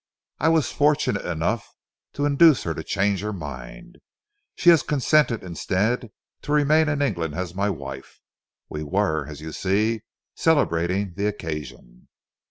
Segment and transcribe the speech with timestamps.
[0.39, 1.75] I was fortunate enough
[2.13, 3.99] to induce her to change her mind.
[4.55, 6.09] She has consented instead
[6.41, 8.19] to remain in England as my wife.
[8.67, 10.01] We were, as you see,
[10.33, 12.07] celebrating the occasion."